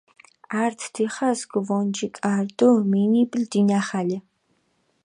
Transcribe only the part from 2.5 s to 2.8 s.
დო